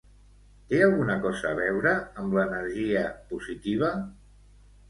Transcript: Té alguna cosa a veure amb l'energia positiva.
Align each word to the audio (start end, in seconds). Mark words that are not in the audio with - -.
Té 0.71 0.77
alguna 0.85 1.17
cosa 1.25 1.51
a 1.51 1.59
veure 1.59 1.93
amb 2.23 2.39
l'energia 2.39 3.07
positiva. 3.35 3.93